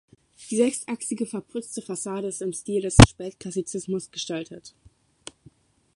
Die 0.49 0.57
sechsachsige 0.57 1.27
verputzte 1.27 1.83
Fassade 1.83 2.29
ist 2.29 2.41
im 2.41 2.53
Stil 2.53 2.81
des 2.81 2.95
Spätklassizismus 3.07 4.09
gestaltet. 4.09 4.73